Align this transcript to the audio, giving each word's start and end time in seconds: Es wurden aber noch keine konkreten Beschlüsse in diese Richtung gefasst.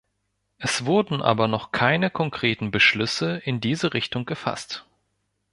Es 0.57 0.85
wurden 0.85 1.21
aber 1.21 1.47
noch 1.47 1.71
keine 1.71 2.09
konkreten 2.09 2.71
Beschlüsse 2.71 3.37
in 3.37 3.61
diese 3.61 3.93
Richtung 3.93 4.25
gefasst. 4.25 4.87